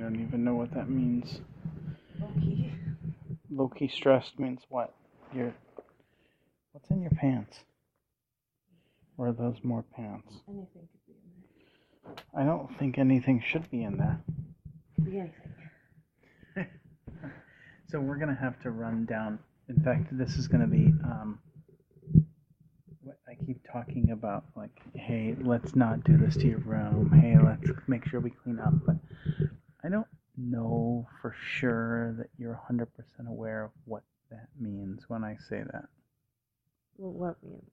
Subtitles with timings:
[0.00, 1.40] don't even know what that means.
[2.22, 2.72] Okay.
[3.50, 4.94] Low key stressed means what?
[5.32, 5.54] You're.
[6.72, 7.58] What's in your pants?
[9.18, 10.32] Or are those more pants?
[10.48, 14.20] Anything could be in I don't think anything should be in there.
[14.26, 14.94] there.
[14.94, 15.36] Could be anything.
[17.88, 19.40] So we're gonna have to run down.
[19.68, 20.94] In fact, this is gonna be.
[21.04, 21.40] Um,
[23.28, 27.10] I keep talking about, like, hey, let's not do this to your room.
[27.20, 28.74] Hey, let's make sure we clean up.
[28.86, 28.96] But
[29.84, 30.06] I don't
[30.36, 32.86] know for sure that you're 100%
[33.28, 35.86] aware of what that means when I say that.
[36.96, 37.70] Well, what means?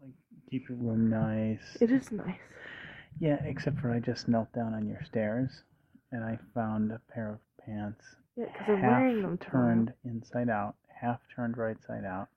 [0.00, 0.12] Like,
[0.50, 1.76] keep your room nice.
[1.80, 2.38] It is nice.
[3.20, 5.62] Yeah, except for I just knelt down on your stairs
[6.12, 8.04] and I found a pair of pants
[8.36, 12.28] Yeah, because I'm wearing them turned inside out, half turned right side out,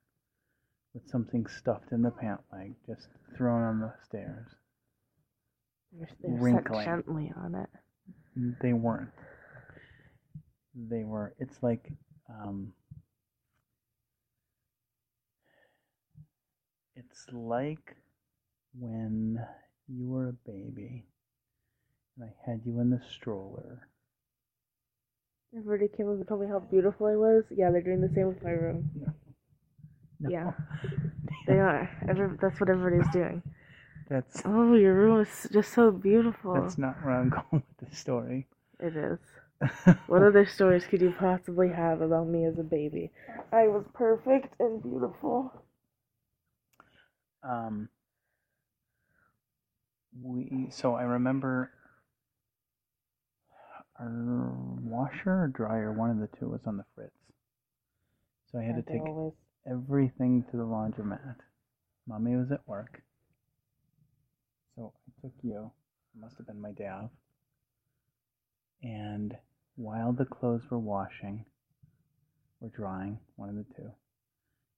[0.93, 4.47] with something stuffed in the pant leg, just thrown on the stairs.
[5.91, 6.85] They're, they're set wrinkling.
[6.85, 7.69] gently on it.
[8.61, 9.11] They weren't.
[10.75, 11.33] They were.
[11.39, 11.91] It's like,
[12.29, 12.73] um,
[16.95, 17.95] it's like
[18.77, 19.39] when
[19.87, 21.07] you were a baby
[22.17, 23.89] and I had you in the stroller.
[25.57, 27.45] Everybody came up and told me how beautiful I was.
[27.51, 28.89] Yeah, they're doing the same with my room.
[30.19, 30.31] No.
[30.31, 30.51] Yeah.
[31.47, 31.89] They are.
[32.09, 33.41] Every, that's what everybody's doing.
[34.09, 36.53] That's Oh, your room is just so beautiful.
[36.53, 38.47] that's not where I'm going with the story.
[38.79, 39.19] It is.
[40.07, 43.11] What other stories could you possibly have about me as a baby?
[43.51, 45.53] I was perfect and beautiful.
[47.43, 47.89] um,
[50.21, 51.71] we so I remember
[53.99, 57.13] our washer or dryer, one of the two, was on the fritz.
[58.51, 59.33] So I had to take always?
[59.69, 61.37] everything to the laundromat.
[62.07, 63.01] Mommy was at work,
[64.77, 65.71] so I took you.
[66.15, 67.09] It must have been my day off.
[68.83, 69.35] And
[69.75, 71.45] while the clothes were washing
[72.61, 73.91] or drying, one of the two,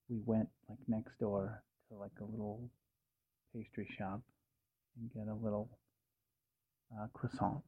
[0.09, 2.69] we went like next door to like a little
[3.53, 4.21] pastry shop
[4.97, 5.69] and get a little
[6.97, 7.61] uh, croissant.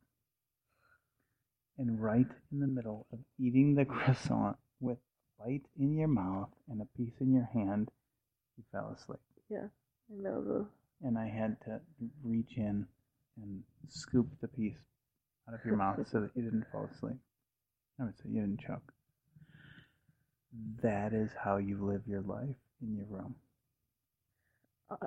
[1.77, 6.49] And right in the middle of eating the croissant with a bite in your mouth
[6.69, 7.89] and a piece in your hand,
[8.57, 9.19] you fell asleep.
[9.49, 9.67] Yeah,
[10.09, 10.65] I know the.
[11.03, 11.79] And I had to
[12.23, 12.85] reach in
[13.41, 14.75] and scoop the piece
[15.47, 17.17] out of your mouth so that you didn't fall asleep.
[17.99, 18.91] I would say you didn't choke.
[20.83, 23.35] That is how you live your life in your room.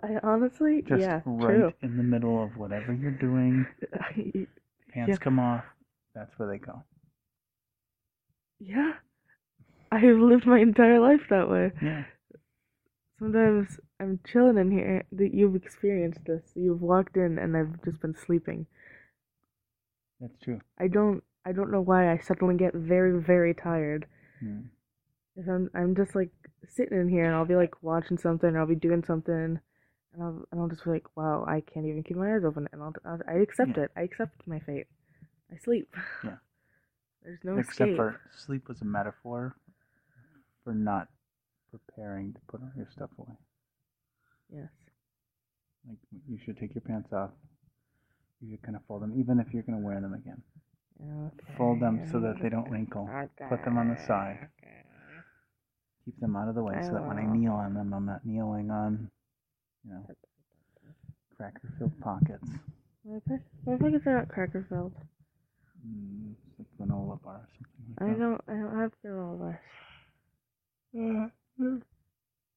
[0.03, 1.73] I honestly, Just yeah, right true.
[1.83, 3.67] in the middle of whatever you're doing,
[4.93, 5.17] pants Yeah.
[5.17, 5.65] come off,
[6.15, 6.83] that's where they go.
[8.59, 8.95] yeah,
[9.93, 11.71] I've lived my entire life that way.
[11.83, 12.05] Yeah.
[13.19, 15.05] Sometimes I'm chilling in here.
[15.13, 16.53] That you've experienced this.
[16.55, 18.67] You've walked in and I've just been sleeping.
[20.21, 20.61] That's true.
[20.79, 21.23] I don't.
[21.45, 24.07] I don't know why I suddenly get very, very tired.
[24.41, 24.61] Hmm.
[25.37, 26.31] If I'm, I'm just like
[26.69, 29.61] sitting in here and I'll be like watching something or I'll be doing something,
[30.15, 32.69] and I'll, and I'll just be like, wow, I can't even keep my eyes open,
[32.73, 33.85] and I'll, I'll I accept Yeah.
[33.85, 33.91] it.
[33.97, 34.87] I accept my fate.
[35.53, 35.95] I sleep.
[36.23, 36.37] Yeah.
[37.23, 37.97] There's no Except escape.
[37.97, 39.57] for sleep was a metaphor
[40.63, 41.09] for not
[41.79, 43.35] preparing to put all your stuff away.
[44.53, 44.69] Yes.
[45.89, 45.99] Like
[46.29, 47.31] you should take your pants off.
[48.41, 50.43] You should kind of fold them, even if you're going to wear them again.
[51.01, 51.55] Okay.
[51.57, 53.09] Fold them so that they don't wrinkle.
[53.49, 54.49] Put them on the side.
[56.05, 58.25] Keep them out of the way so that when I kneel on them, I'm not
[58.27, 59.11] kneeling on,
[59.85, 60.07] you know,
[61.37, 62.47] cracker-filled pockets.
[63.05, 64.93] My, pock- my pockets are not cracker filled.
[65.87, 67.85] Mm, it's like granola bar or something.
[67.89, 68.41] like I Like don't.
[68.49, 69.59] I don't have granola bars.
[70.95, 71.31] that.
[71.61, 71.77] Uh,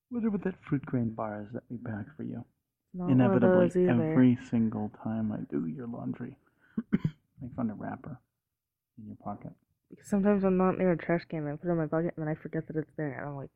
[0.10, 2.44] whatever that fruit grain bar is that we pack for you.
[2.94, 4.12] Not Inevitably, one of those either.
[4.12, 6.36] every single time I do your laundry,
[6.94, 8.20] I find a wrapper
[8.98, 9.52] in your pocket.
[10.04, 12.26] Sometimes I'm not near a trash can and I put it in my pocket and
[12.26, 13.50] then I forget that it's there and I'm like,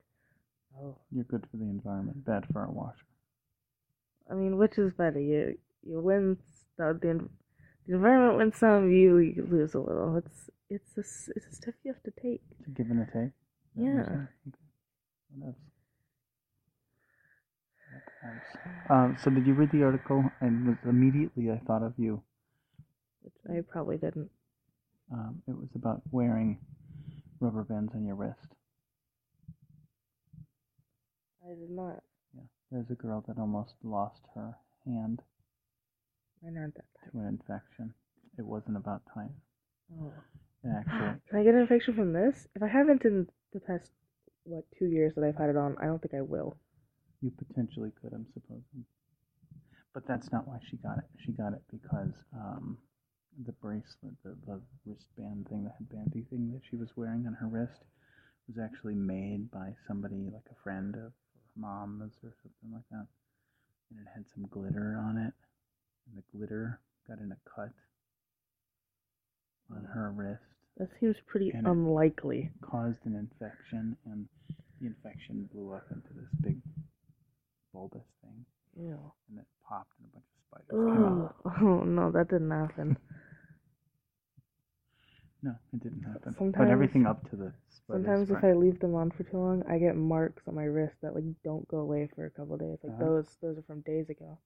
[0.79, 0.95] oh.
[1.11, 3.05] You're good for the environment, bad for our washer.
[4.29, 5.19] I mean, which is better?
[5.19, 6.37] You you win
[6.77, 7.27] the the,
[7.87, 10.15] the environment wins some, you, you lose a little.
[10.17, 11.01] It's it's a
[11.35, 12.41] it's a step you have to take.
[12.59, 13.31] It's a give and a take.
[13.75, 14.51] That Yeah.
[15.35, 15.55] What else?
[17.91, 18.89] What else?
[18.89, 20.23] Um, so did you read the article?
[20.39, 22.21] And was immediately I thought of you.
[23.21, 24.29] Which I probably didn't.
[25.11, 26.59] Um, it was about wearing
[27.39, 28.47] rubber bands on your wrist.
[31.45, 32.01] I did not.
[32.35, 34.55] Yeah, there's a girl that almost lost her
[34.85, 35.21] hand
[36.43, 37.93] Mine aren't that to an infection.
[38.37, 39.33] It wasn't about time.
[39.93, 40.11] Oh.
[40.65, 42.47] Actually, Can I get an infection from this?
[42.55, 43.91] If I haven't in the past
[44.45, 46.57] what two years that I've had it on, I don't think I will.
[47.21, 48.85] you potentially could, I'm supposing.
[49.93, 51.05] But that's not why she got it.
[51.25, 52.77] She got it because um,
[53.45, 57.47] the bracelet, the, the wristband thing, the headbandy thing that she was wearing on her
[57.47, 57.81] wrist
[58.47, 61.13] was actually made by somebody like a friend of her
[61.57, 63.07] mom's or something like that.
[63.91, 65.33] And it had some glitter on it.
[66.07, 67.73] And the glitter got in a cut
[69.75, 70.41] on her wrist,
[70.77, 72.51] That seems pretty And unlikely.
[72.61, 74.27] caused an infection, and
[74.79, 76.57] the infection blew up into this big
[77.73, 78.45] bulbous thing,
[78.77, 78.97] Ew.
[79.29, 81.35] and it popped, and a bunch of spiders came out.
[81.61, 82.97] Oh, no, that didn't happen.
[85.43, 86.21] No, it didn't happen.
[86.25, 88.05] but Sometimes- everything up to the spiders.
[88.05, 88.43] Sometimes if.
[88.43, 91.23] I leave them on for too long, I get marks on my wrist that like
[91.43, 92.77] don't go away for a couple days.
[92.83, 93.03] Like Uh-huh.
[93.05, 94.37] those, those are from days ago.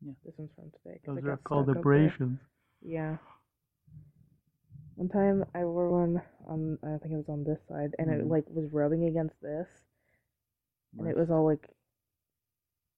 [0.00, 0.12] Yeah.
[0.24, 1.00] This one's from today.
[1.04, 1.92] Those are called stuck up there.
[2.04, 2.38] abrasions.
[2.80, 3.16] Yeah.
[4.98, 8.26] One time I wore one on, I think it was on this side, and it
[8.26, 8.30] Mhm.
[8.30, 9.68] like was rubbing against this,
[10.98, 11.70] and it was all like,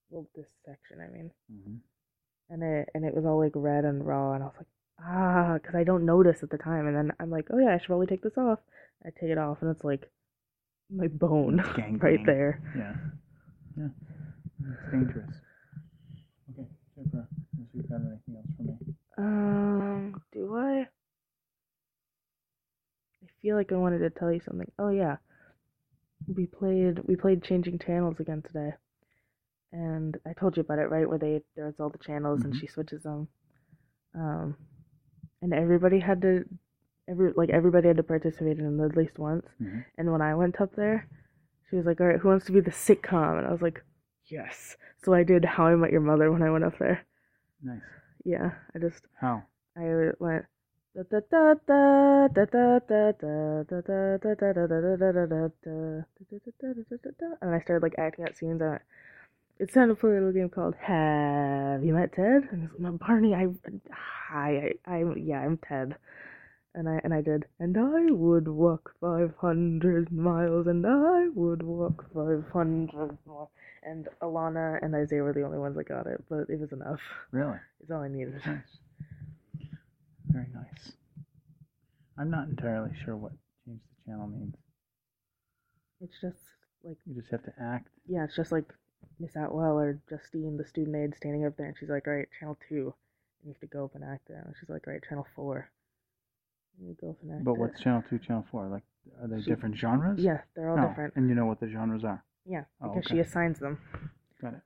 [0.09, 1.75] well, this section, I mean, hmm
[2.49, 4.67] and it and it was all like red and raw, and I was like,
[4.99, 7.77] ah, because I don't notice at the time, and then I'm like, oh yeah, I
[7.77, 8.59] should probably take this off.
[9.05, 10.09] I take it off, and it's like
[10.89, 12.25] my bone It's right gangrene.
[12.25, 12.59] there.
[12.75, 12.95] Yeah.
[13.77, 13.89] Yeah.
[14.71, 15.35] It's dangerous.
[16.51, 18.77] Okay, Jennifer, unless you've got anything else for me.
[19.17, 20.87] Um, do I?
[23.23, 24.71] I feel like I wanted to tell you something.
[24.79, 25.17] Oh yeah,
[26.27, 28.73] we played we played changing channels again today,
[29.71, 31.07] and I told you about it, right?
[31.07, 32.59] Where they there's all the channels and Mhm.
[32.59, 33.27] she switches them,
[34.15, 34.55] um,
[35.41, 36.45] and everybody had to,
[37.09, 39.47] every like everybody had to participate in it at least once.
[39.59, 39.85] Mhm.
[39.97, 41.07] And when I went up there,
[41.69, 43.83] she was like, "All right, who wants to be the sitcom?" And I was like,
[44.27, 47.05] "Yes." So I did How I Met Your Mother when I went up there.
[47.63, 47.81] Nice.
[48.23, 49.43] Yeah, I just How?
[49.77, 50.45] I went
[50.93, 51.05] and
[57.55, 58.81] I started like acting out scenes on it.
[59.57, 62.49] It's time to play a little game called Have You Met Ted?
[62.51, 63.47] And it's like, Barney, I,
[63.93, 65.95] hi, I, I'm, yeah, I'm Ted.
[66.75, 67.45] And I, and I did.
[67.59, 73.49] And I would walk 500 miles, and I would walk 500 miles.
[73.83, 76.99] And Alana and Isaiah were the only ones that got it, but it was enough.
[77.31, 77.59] Really?
[77.81, 78.41] It's all I needed.
[78.45, 78.59] Nice.
[80.31, 80.93] Very nice.
[82.17, 83.31] I'm not entirely sure what
[83.65, 84.55] change the channel means.
[86.01, 86.37] It's just
[86.83, 87.89] like You just have to act.
[88.07, 88.65] yeah, it's just like
[89.19, 92.27] Miss Atwell or Justine, the student aide, standing up there, and she's like, "All right,
[92.39, 92.93] channel two,
[93.41, 95.27] and you have to go up and act it." And she's like, "All right, channel
[95.35, 95.69] four,
[96.79, 98.67] and you go up and act But it." what's channel two, channel four?
[98.67, 98.83] Like,
[99.21, 100.19] are they She- different genres?
[100.19, 100.87] Yeah, they're all No.
[100.87, 101.15] different.
[101.15, 102.23] And you know what the genres are.
[102.45, 103.15] Yeah, Oh, because okay.
[103.15, 103.79] she assigns them,
[104.39, 104.61] Got it.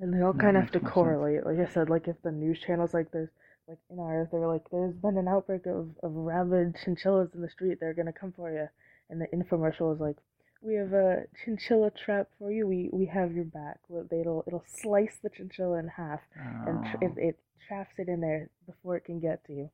[0.00, 0.94] and they all That kind of have to more sense.
[0.94, 1.46] correlate.
[1.46, 3.30] Like I said, like if the news channels, like there's
[3.70, 7.40] like in ours, they were like, "There's been an outbreak of of rabid chinchillas in
[7.40, 7.78] the street.
[7.80, 8.68] They're gonna come for you,"
[9.08, 10.18] and the infomercial was like.
[10.62, 12.66] We have a chinchilla trap for you.
[12.66, 13.78] We we have your back.
[13.88, 17.06] It'll it'll slice the chinchilla in half, and tr- Oh.
[17.06, 19.70] it, it traps it in there before it can get to you.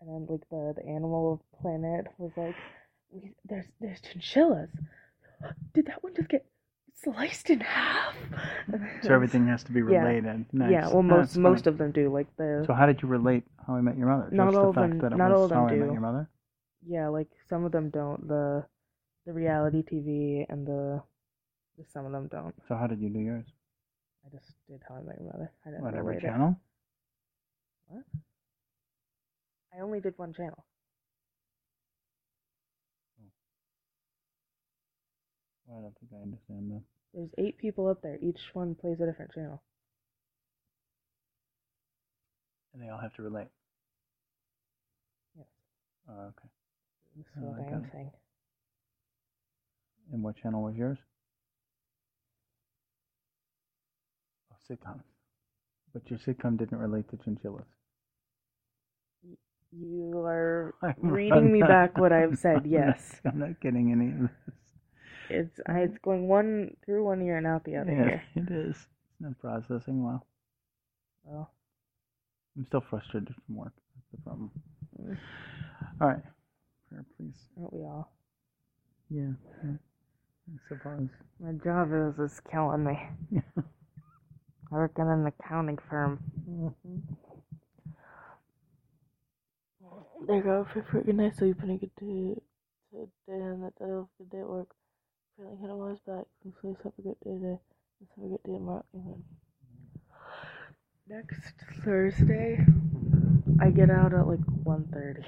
[0.00, 2.56] And then like the the animal planet was like,
[3.10, 4.70] we, there's there's chinchillas.
[5.74, 6.46] Did that one just get
[7.02, 8.14] sliced in half?
[9.02, 10.02] so everything has to be Yeah.
[10.02, 10.46] related.
[10.52, 10.70] Nice.
[10.72, 11.42] Yeah, well most that's funny.
[11.50, 12.12] most of them do.
[12.12, 14.28] Like the So how did you relate How I Met Your Mother?
[14.32, 15.66] Not Just all the of fact them- that it not was all of them How
[15.66, 15.92] I Met do.
[15.92, 16.30] Your Mother.
[16.86, 18.26] yeah, like some of them don't.
[18.28, 18.64] The
[19.26, 21.02] the reality TV and the,
[21.76, 22.54] the some of them don't.
[22.68, 23.46] So how did you do yours?
[24.24, 25.52] I just did How I Met Your Mother.
[25.66, 26.26] I didn't What every relate it.
[26.28, 26.56] channel?
[27.88, 28.04] What?
[29.76, 30.64] I only did one channel.
[35.68, 36.82] I don't think I understand that.
[37.14, 38.18] There's eight people up there.
[38.22, 39.62] Each one plays a different channel.
[42.74, 43.48] And they all have to relate.
[45.36, 45.46] Yes.
[46.08, 46.48] Oh, okay.
[47.16, 48.10] This is Oh, what I am saying.
[50.12, 50.98] And what channel was yours?
[54.52, 55.00] Oh, sitcom.
[55.92, 57.64] But your sitcom didn't relate to chinchillas.
[59.72, 62.58] You are reading me back what I've said.
[62.58, 64.30] I'm not- Yes, I'm not getting any of this.
[65.30, 68.22] It's it's going one through one ear and out the other Yeah, ear.
[68.36, 68.76] it is.
[68.76, 68.86] It's
[69.20, 70.26] not processing well.
[71.24, 71.50] Well,
[72.56, 73.72] I'm still frustrated from work.
[73.94, 74.50] That's the problem.
[75.00, 75.18] Mm.
[76.00, 76.22] All right.
[76.88, 77.34] Prayer, please.
[77.58, 78.10] aren't we all?
[79.10, 79.32] Yeah.
[79.64, 79.70] yeah.
[80.52, 81.08] I suppose.
[81.40, 82.98] My job is is killing me.
[83.30, 83.62] Yeah.
[84.72, 86.20] I work in an accounting firm.
[90.28, 92.40] They go for freaking nice sleep and a good day.
[92.92, 94.68] Good day and that day off, good day at work.
[95.36, 96.24] Feeling hit on his back.
[96.60, 97.58] Please have a good day today.
[98.00, 98.84] Let's have a good day tomorrow.
[98.94, 99.22] Amen.
[101.08, 102.64] Next Thursday,
[103.60, 105.24] I get out at like 1.30.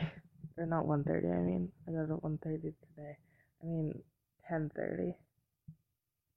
[0.57, 3.17] Or not 1.30, I mean, I got out at 1.30 today.
[3.62, 4.03] I mean,
[4.50, 5.15] 10.30.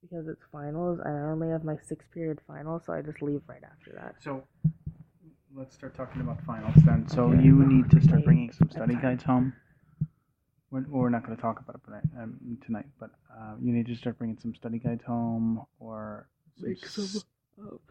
[0.01, 3.41] Because it's finals, and I only have my six period final, so I just leave
[3.47, 4.15] right after that.
[4.19, 4.43] So,
[5.55, 7.07] let's start talking about finals then.
[7.07, 7.41] So Okay.
[7.43, 8.25] you need to start Okay.
[8.25, 9.53] bringing some study guides home.
[10.71, 13.87] We're, we're not going to talk about it tonight, um, tonight, but uh, you need
[13.87, 16.27] to start bringing some study guides home or
[16.59, 17.25] Make some s-
[17.61, 17.81] up.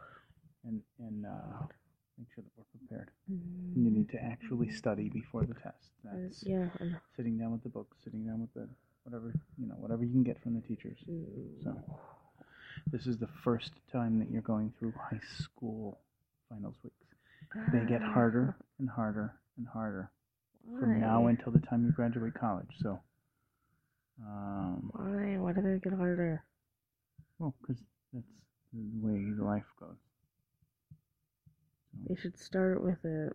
[0.64, 1.66] and and uh,
[2.18, 3.10] make sure that we're prepared.
[3.28, 5.90] And you need to actually study before the test.
[6.06, 6.66] Uh, That's yeah.
[7.16, 8.66] Sitting down with the books, sitting down with the
[9.04, 10.98] whatever you know, whatever you can get from the teachers.
[11.10, 11.62] Mm.
[11.64, 11.76] So
[12.92, 15.98] this is the first time that you're going through high school
[16.48, 16.96] finals weeks.
[17.72, 20.10] They get harder and harder and harder
[20.78, 22.70] from now until the time you graduate college.
[22.78, 23.00] So,
[24.24, 25.36] um, Why?
[25.38, 26.44] Why do they get harder?
[27.38, 28.26] well, because that's
[28.72, 29.96] the way life goes.
[32.08, 33.32] They should start with it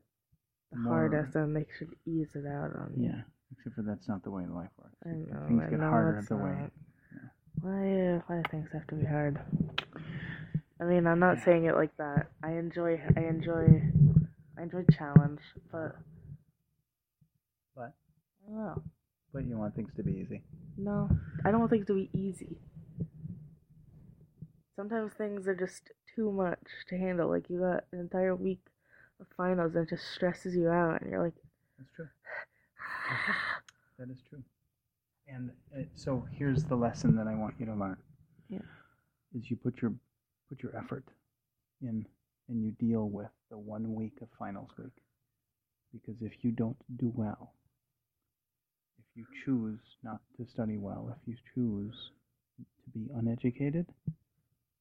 [0.72, 3.06] the More- hardest, and they should ease it out on you.
[3.10, 4.96] Yeah, except for that's not the way life works.
[5.06, 5.48] I know.
[5.48, 6.52] Things I get know harder the way.
[6.52, 6.72] not.
[7.14, 7.30] yeah.
[7.62, 8.24] Why?
[8.28, 9.40] Why do things have to be hard?
[10.80, 11.44] I mean, I'm not Yeah.
[11.46, 12.28] saying it like that.
[12.44, 13.02] I enjoy.
[13.16, 13.92] I enjoy.
[14.58, 15.96] I enjoy challenge, but
[17.76, 17.94] But
[18.48, 18.82] I don't know.
[19.34, 20.42] but you want things to be easy.
[20.78, 21.10] No,
[21.46, 22.58] I don't want things to be easy.
[24.76, 27.30] Sometimes things are just too much to handle.
[27.30, 28.60] Like you got an entire week
[29.20, 31.36] of finals and it just stresses you out, and you're like,
[31.78, 32.08] That's true.
[34.00, 34.44] That is true.
[35.28, 37.98] And uh, so here's the lesson that I want you to learn.
[38.50, 38.60] Yeah.
[39.34, 39.94] Is you put your
[40.50, 41.06] put your effort
[41.82, 42.06] in
[42.50, 44.92] and you deal with the one week of finals week.
[45.94, 47.54] Because if you don't do well,
[49.16, 51.94] you choose not to study well, if you choose
[52.58, 53.86] to be uneducated,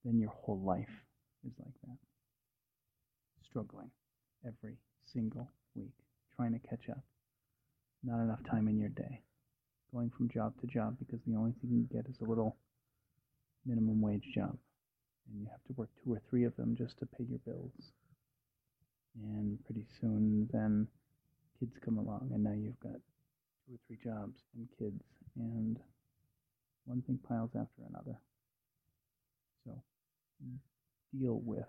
[0.05, 0.89] then your whole life
[1.47, 1.97] is like that.
[3.49, 3.91] Struggling
[4.47, 4.77] every
[5.13, 5.95] single week,
[6.37, 7.03] trying to catch up
[8.05, 9.21] not enough time in your day.
[9.93, 12.57] Going from job to job because the only thing you get is a little
[13.65, 14.57] minimum wage job.
[15.31, 17.73] And you have to work two or three of them just to pay your bills.
[19.23, 20.89] And pretty soon then
[21.59, 23.01] kids come along and now you've got
[24.03, 25.03] jobs and kids
[25.37, 25.79] and
[26.85, 28.19] one thing piles after another.
[29.65, 29.73] So
[31.19, 31.67] deal with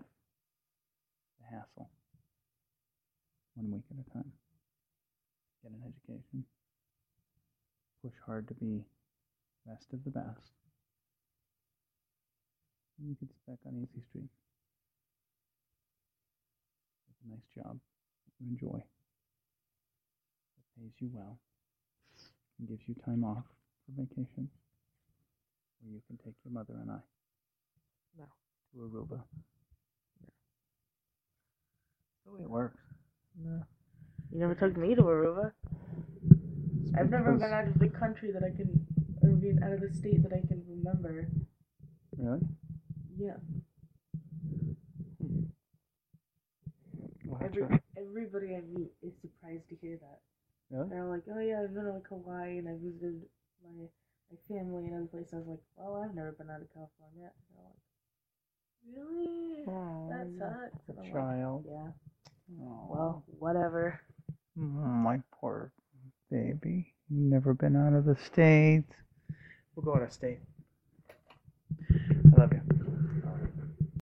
[1.40, 1.90] the hassle
[3.54, 4.32] one week at a time.
[5.62, 6.44] Get an education,
[8.02, 8.84] push hard to be
[9.66, 10.52] best of the best,
[12.98, 14.30] and you can back on Easy Street.
[17.24, 17.80] A nice job.
[18.38, 21.38] You enjoy, that pays you well,
[22.58, 23.44] and gives you time off
[23.86, 24.48] for vacation,
[25.82, 26.98] where you can take your mother and I
[28.18, 28.24] No.
[28.72, 29.22] to Aruba.
[32.24, 32.80] The way it works.
[33.42, 33.62] no.
[34.32, 35.52] You never took me to Aruba.
[36.24, 38.86] It's I've never been out of the country that I can,
[39.22, 41.28] or been out of the state that I can remember.
[42.16, 42.40] Really?
[43.16, 43.36] Yeah.
[45.20, 45.42] Hmm.
[47.26, 50.20] Well, that's Every, everybody I meet is surprised to hear that.
[50.70, 50.88] Really?
[50.88, 53.22] They're like, oh yeah, I've been to like Hawaii and I visited
[53.62, 53.86] my
[54.30, 55.34] my family and other places.
[55.34, 57.30] I was like, well, I've never been out of California.
[57.30, 57.82] And they're like,
[58.94, 59.64] really?
[59.68, 60.88] Oh, That you sucks.
[60.88, 61.64] And I'm like, child.
[61.68, 61.90] yeah.
[62.62, 62.86] Oh.
[62.88, 64.00] Well, whatever.
[64.58, 65.72] Mm, my poor
[66.30, 66.92] baby.
[67.10, 68.92] Never been out of the States.
[69.74, 70.38] We'll go out of state.
[71.90, 72.85] I love you.